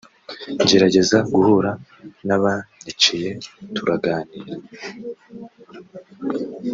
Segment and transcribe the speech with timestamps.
[0.61, 1.71] ngerageza guhura
[2.27, 3.31] n’abanyiciye
[3.75, 4.55] turaganira